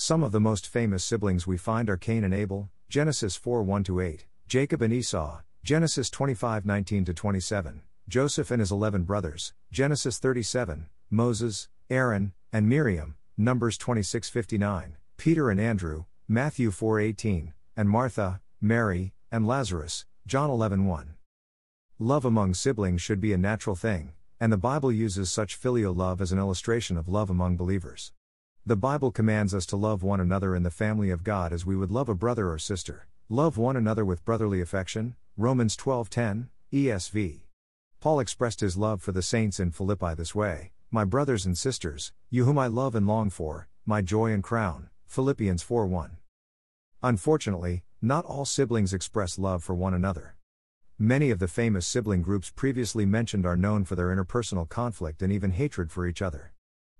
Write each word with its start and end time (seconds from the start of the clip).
Some 0.00 0.22
of 0.22 0.30
the 0.30 0.38
most 0.38 0.68
famous 0.68 1.02
siblings 1.02 1.44
we 1.44 1.56
find 1.56 1.90
are 1.90 1.96
Cain 1.96 2.22
and 2.22 2.32
Abel, 2.32 2.70
Genesis 2.88 3.34
4 3.34 3.64
1 3.64 3.84
8, 4.00 4.26
Jacob 4.46 4.80
and 4.80 4.92
Esau, 4.92 5.40
Genesis 5.64 6.08
25 6.08 6.64
19 6.64 7.04
27, 7.04 7.82
Joseph 8.08 8.52
and 8.52 8.60
his 8.60 8.70
eleven 8.70 9.02
brothers, 9.02 9.54
Genesis 9.72 10.20
37, 10.20 10.86
Moses, 11.10 11.68
Aaron, 11.90 12.32
and 12.52 12.68
Miriam, 12.68 13.16
Numbers 13.36 13.76
26 13.76 14.28
59, 14.28 14.96
Peter 15.16 15.50
and 15.50 15.60
Andrew, 15.60 16.04
Matthew 16.28 16.70
4 16.70 17.00
18, 17.00 17.52
and 17.76 17.90
Martha, 17.90 18.40
Mary, 18.60 19.14
and 19.32 19.48
Lazarus, 19.48 20.06
John 20.28 20.48
11 20.48 20.86
1. 20.86 21.14
Love 21.98 22.24
among 22.24 22.54
siblings 22.54 23.02
should 23.02 23.20
be 23.20 23.32
a 23.32 23.36
natural 23.36 23.74
thing, 23.74 24.12
and 24.38 24.52
the 24.52 24.56
Bible 24.56 24.92
uses 24.92 25.28
such 25.28 25.56
filial 25.56 25.92
love 25.92 26.20
as 26.20 26.30
an 26.30 26.38
illustration 26.38 26.96
of 26.96 27.08
love 27.08 27.30
among 27.30 27.56
believers. 27.56 28.12
The 28.68 28.76
Bible 28.76 29.10
commands 29.10 29.54
us 29.54 29.64
to 29.64 29.76
love 29.76 30.02
one 30.02 30.20
another 30.20 30.54
in 30.54 30.62
the 30.62 30.70
family 30.70 31.08
of 31.08 31.24
God 31.24 31.54
as 31.54 31.64
we 31.64 31.74
would 31.74 31.90
love 31.90 32.10
a 32.10 32.14
brother 32.14 32.52
or 32.52 32.58
sister. 32.58 33.08
Love 33.30 33.56
one 33.56 33.78
another 33.78 34.04
with 34.04 34.26
brotherly 34.26 34.60
affection. 34.60 35.16
Romans 35.38 35.74
12:10, 35.74 36.50
ESV. 36.70 37.46
Paul 37.98 38.20
expressed 38.20 38.60
his 38.60 38.76
love 38.76 39.00
for 39.00 39.12
the 39.12 39.22
saints 39.22 39.58
in 39.58 39.70
Philippi 39.70 40.12
this 40.14 40.34
way: 40.34 40.72
My 40.90 41.04
brothers 41.06 41.46
and 41.46 41.56
sisters, 41.56 42.12
you 42.28 42.44
whom 42.44 42.58
I 42.58 42.66
love 42.66 42.94
and 42.94 43.06
long 43.06 43.30
for, 43.30 43.68
my 43.86 44.02
joy 44.02 44.32
and 44.32 44.44
crown. 44.44 44.90
Philippians 45.06 45.62
4:1. 45.62 46.18
Unfortunately, 47.02 47.84
not 48.02 48.26
all 48.26 48.44
siblings 48.44 48.92
express 48.92 49.38
love 49.38 49.64
for 49.64 49.74
one 49.74 49.94
another. 49.94 50.36
Many 50.98 51.30
of 51.30 51.38
the 51.38 51.48
famous 51.48 51.86
sibling 51.86 52.20
groups 52.20 52.50
previously 52.50 53.06
mentioned 53.06 53.46
are 53.46 53.56
known 53.56 53.86
for 53.86 53.96
their 53.96 54.14
interpersonal 54.14 54.68
conflict 54.68 55.22
and 55.22 55.32
even 55.32 55.52
hatred 55.52 55.90
for 55.90 56.06
each 56.06 56.20
other. 56.20 56.52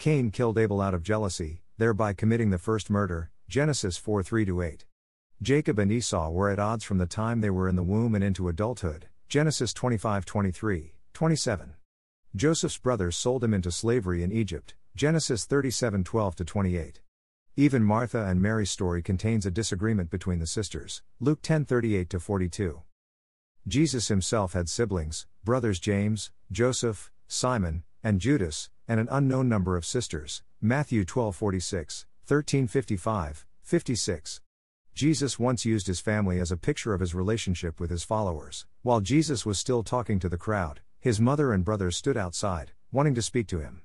Cain 0.00 0.30
killed 0.30 0.56
Abel 0.56 0.80
out 0.80 0.94
of 0.94 1.02
jealousy, 1.02 1.60
thereby 1.76 2.14
committing 2.14 2.48
the 2.48 2.56
first 2.56 2.88
murder, 2.88 3.30
Genesis 3.50 3.98
4 3.98 4.22
3 4.22 4.46
8. 4.62 4.86
Jacob 5.42 5.78
and 5.78 5.92
Esau 5.92 6.30
were 6.30 6.48
at 6.48 6.58
odds 6.58 6.84
from 6.84 6.96
the 6.96 7.04
time 7.04 7.42
they 7.42 7.50
were 7.50 7.68
in 7.68 7.76
the 7.76 7.82
womb 7.82 8.14
and 8.14 8.24
into 8.24 8.48
adulthood, 8.48 9.08
Genesis 9.28 9.74
25 9.74 10.24
23, 10.24 10.94
27. 11.12 11.74
Joseph's 12.34 12.78
brothers 12.78 13.14
sold 13.14 13.44
him 13.44 13.52
into 13.52 13.70
slavery 13.70 14.22
in 14.22 14.32
Egypt, 14.32 14.74
Genesis 14.96 15.44
37 15.44 16.02
12 16.02 16.46
28. 16.46 17.00
Even 17.56 17.84
Martha 17.84 18.24
and 18.24 18.40
Mary's 18.40 18.70
story 18.70 19.02
contains 19.02 19.44
a 19.44 19.50
disagreement 19.50 20.08
between 20.08 20.38
the 20.38 20.46
sisters, 20.46 21.02
Luke 21.20 21.42
10 21.42 21.66
38 21.66 22.14
42. 22.18 22.80
Jesus 23.68 24.08
himself 24.08 24.54
had 24.54 24.70
siblings, 24.70 25.26
brothers 25.44 25.78
James, 25.78 26.30
Joseph, 26.50 27.12
Simon, 27.28 27.82
and 28.02 28.20
Judas, 28.20 28.70
and 28.88 28.98
an 28.98 29.08
unknown 29.10 29.48
number 29.48 29.76
of 29.76 29.84
sisters, 29.84 30.42
Matthew 30.60 31.04
12:46, 31.04 32.06
13:55, 32.26 33.44
56. 33.62 34.40
Jesus 34.94 35.38
once 35.38 35.64
used 35.64 35.86
his 35.86 36.00
family 36.00 36.40
as 36.40 36.50
a 36.50 36.56
picture 36.56 36.92
of 36.92 37.00
his 37.00 37.14
relationship 37.14 37.80
with 37.80 37.90
his 37.90 38.04
followers. 38.04 38.66
While 38.82 39.00
Jesus 39.00 39.46
was 39.46 39.58
still 39.58 39.82
talking 39.82 40.18
to 40.18 40.28
the 40.28 40.36
crowd, 40.36 40.80
his 40.98 41.20
mother 41.20 41.52
and 41.52 41.64
brothers 41.64 41.96
stood 41.96 42.16
outside, 42.16 42.72
wanting 42.92 43.14
to 43.14 43.22
speak 43.22 43.46
to 43.48 43.60
him. 43.60 43.82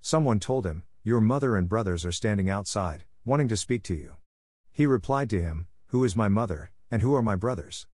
Someone 0.00 0.40
told 0.40 0.66
him, 0.66 0.84
Your 1.02 1.20
mother 1.20 1.56
and 1.56 1.68
brothers 1.68 2.04
are 2.04 2.12
standing 2.12 2.50
outside, 2.50 3.04
wanting 3.24 3.48
to 3.48 3.56
speak 3.56 3.82
to 3.84 3.94
you. 3.94 4.16
He 4.70 4.86
replied 4.86 5.30
to 5.30 5.40
him, 5.42 5.66
Who 5.86 6.04
is 6.04 6.14
my 6.14 6.28
mother, 6.28 6.70
and 6.90 7.02
who 7.02 7.14
are 7.14 7.22
my 7.22 7.36
brothers? 7.36 7.86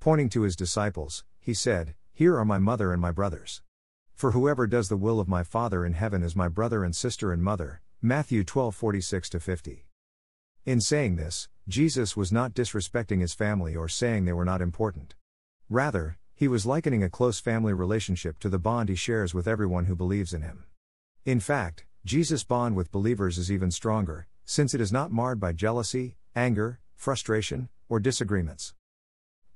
Pointing 0.00 0.28
to 0.30 0.42
his 0.42 0.56
disciples, 0.56 1.24
he 1.40 1.54
said, 1.54 1.94
Here 2.12 2.36
are 2.36 2.44
my 2.44 2.58
mother 2.58 2.92
and 2.92 3.00
my 3.00 3.10
brothers. 3.10 3.62
For 4.22 4.30
whoever 4.30 4.68
does 4.68 4.88
the 4.88 4.96
will 4.96 5.18
of 5.18 5.26
my 5.26 5.42
Father 5.42 5.84
in 5.84 5.94
heaven 5.94 6.22
is 6.22 6.36
my 6.36 6.46
brother 6.46 6.84
and 6.84 6.94
sister 6.94 7.32
and 7.32 7.42
mother. 7.42 7.82
Matthew 8.00 8.44
12:46 8.44 9.42
50. 9.42 9.88
In 10.64 10.80
saying 10.80 11.16
this, 11.16 11.48
Jesus 11.66 12.16
was 12.16 12.30
not 12.30 12.54
disrespecting 12.54 13.18
his 13.18 13.34
family 13.34 13.74
or 13.74 13.88
saying 13.88 14.24
they 14.24 14.32
were 14.32 14.44
not 14.44 14.62
important. 14.62 15.16
Rather, 15.68 16.18
he 16.36 16.46
was 16.46 16.64
likening 16.64 17.02
a 17.02 17.10
close 17.10 17.40
family 17.40 17.72
relationship 17.72 18.38
to 18.38 18.48
the 18.48 18.60
bond 18.60 18.88
he 18.88 18.94
shares 18.94 19.34
with 19.34 19.48
everyone 19.48 19.86
who 19.86 19.96
believes 19.96 20.32
in 20.32 20.42
him. 20.42 20.66
In 21.24 21.40
fact, 21.40 21.84
Jesus' 22.04 22.44
bond 22.44 22.76
with 22.76 22.92
believers 22.92 23.38
is 23.38 23.50
even 23.50 23.72
stronger, 23.72 24.28
since 24.44 24.72
it 24.72 24.80
is 24.80 24.92
not 24.92 25.10
marred 25.10 25.40
by 25.40 25.52
jealousy, 25.52 26.16
anger, 26.36 26.78
frustration, 26.94 27.70
or 27.88 27.98
disagreements. 27.98 28.72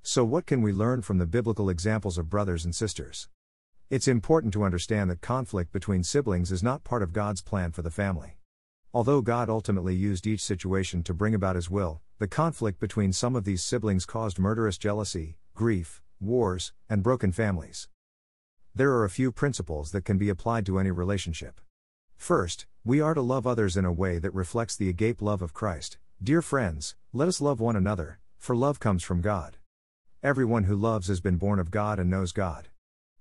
So, 0.02 0.24
what 0.24 0.44
can 0.44 0.60
we 0.60 0.72
learn 0.72 1.02
from 1.02 1.18
the 1.18 1.26
biblical 1.26 1.70
examples 1.70 2.18
of 2.18 2.28
brothers 2.28 2.64
and 2.64 2.74
sisters? 2.74 3.28
It's 3.88 4.08
important 4.08 4.52
to 4.54 4.64
understand 4.64 5.10
that 5.10 5.20
conflict 5.20 5.70
between 5.70 6.02
siblings 6.02 6.50
is 6.50 6.60
not 6.60 6.82
part 6.82 7.04
of 7.04 7.12
God's 7.12 7.40
plan 7.40 7.70
for 7.70 7.82
the 7.82 7.90
family. 7.90 8.40
Although 8.92 9.20
God 9.22 9.48
ultimately 9.48 9.94
used 9.94 10.26
each 10.26 10.42
situation 10.42 11.04
to 11.04 11.14
bring 11.14 11.36
about 11.36 11.54
His 11.54 11.70
will, 11.70 12.00
the 12.18 12.26
conflict 12.26 12.80
between 12.80 13.12
some 13.12 13.36
of 13.36 13.44
these 13.44 13.62
siblings 13.62 14.04
caused 14.04 14.40
murderous 14.40 14.76
jealousy, 14.76 15.36
grief, 15.54 16.02
wars, 16.18 16.72
and 16.90 17.04
broken 17.04 17.30
families. 17.30 17.86
There 18.74 18.90
are 18.90 19.04
a 19.04 19.10
few 19.10 19.30
principles 19.30 19.92
that 19.92 20.04
can 20.04 20.18
be 20.18 20.30
applied 20.30 20.66
to 20.66 20.80
any 20.80 20.90
relationship. 20.90 21.60
First, 22.16 22.66
we 22.84 23.00
are 23.00 23.14
to 23.14 23.22
love 23.22 23.46
others 23.46 23.76
in 23.76 23.84
a 23.84 23.92
way 23.92 24.18
that 24.18 24.34
reflects 24.34 24.74
the 24.74 24.88
agape 24.88 25.22
love 25.22 25.42
of 25.42 25.54
Christ. 25.54 25.98
Dear 26.20 26.42
friends, 26.42 26.96
let 27.12 27.28
us 27.28 27.40
love 27.40 27.60
one 27.60 27.76
another, 27.76 28.18
for 28.36 28.56
love 28.56 28.80
comes 28.80 29.04
from 29.04 29.20
God. 29.20 29.58
Everyone 30.24 30.64
who 30.64 30.74
loves 30.74 31.06
has 31.06 31.20
been 31.20 31.36
born 31.36 31.60
of 31.60 31.70
God 31.70 32.00
and 32.00 32.10
knows 32.10 32.32
God. 32.32 32.66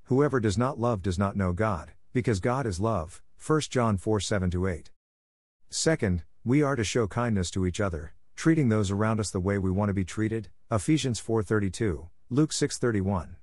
Whoever 0.05 0.39
does 0.39 0.55
not 0.55 0.79
love 0.79 1.01
does 1.01 1.17
not 1.17 1.35
know 1.35 1.51
God, 1.51 1.93
because 2.13 2.39
God 2.39 2.67
is 2.67 2.79
love. 2.79 3.23
1 3.43 3.61
John 3.71 3.97
4 3.97 4.19
7 4.19 4.51
8. 4.67 4.91
Second, 5.71 6.23
we 6.43 6.61
are 6.61 6.75
to 6.75 6.83
show 6.83 7.07
kindness 7.07 7.49
to 7.49 7.65
each 7.65 7.81
other, 7.81 8.13
treating 8.35 8.69
those 8.69 8.91
around 8.91 9.19
us 9.19 9.31
the 9.31 9.39
way 9.39 9.57
we 9.57 9.71
want 9.71 9.89
to 9.89 9.95
be 9.95 10.05
treated. 10.05 10.49
Ephesians 10.69 11.19
4:32, 11.19 12.09
Luke 12.29 12.51
6:31. 12.51 13.37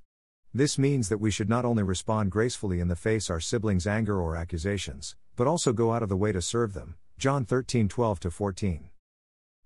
This 0.55 0.79
means 0.79 1.09
that 1.09 1.19
we 1.19 1.33
should 1.33 1.49
not 1.49 1.65
only 1.65 1.83
respond 1.83 2.31
gracefully 2.31 2.79
in 2.79 2.87
the 2.87 2.95
face 2.95 3.29
our 3.29 3.41
siblings' 3.41 3.89
anger 3.89 4.21
or 4.21 4.37
accusations, 4.37 5.17
but 5.35 5.49
also 5.49 5.73
go 5.73 5.93
out 5.93 6.05
of 6.05 6.09
the 6.09 6.17
way 6.17 6.31
to 6.31 6.41
serve 6.41 6.75
them. 6.75 6.95
John 7.19 7.45
13:12 7.45 8.31
14. 8.31 8.91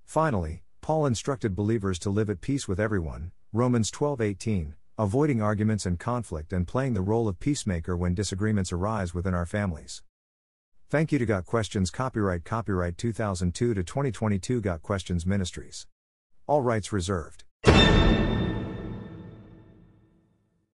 Finally, 0.06 0.62
Paul 0.80 1.04
instructed 1.04 1.54
believers 1.54 1.98
to 1.98 2.08
live 2.08 2.30
at 2.30 2.40
peace 2.40 2.66
with 2.66 2.80
everyone, 2.80 3.32
Romans 3.52 3.90
12:18, 3.90 4.76
avoiding 4.98 5.42
arguments 5.42 5.84
and 5.84 5.98
conflict 5.98 6.52
and 6.52 6.66
playing 6.66 6.94
the 6.94 7.02
role 7.02 7.28
of 7.28 7.38
peacemaker 7.38 7.96
when 7.96 8.14
disagreements 8.14 8.72
arise 8.72 9.12
within 9.12 9.34
our 9.34 9.44
families. 9.44 10.02
Thank 10.88 11.12
you 11.12 11.18
to 11.18 11.26
Got 11.26 11.44
Questions 11.44 11.90
Copyright 11.90 12.44
Copyright 12.44 12.96
2002 12.96 13.74
to 13.74 13.82
2022 13.82 14.60
Got 14.60 14.82
Questions 14.82 15.26
Ministries. 15.26 15.86
All 16.46 16.62
rights 16.62 16.92
reserved. 16.92 17.44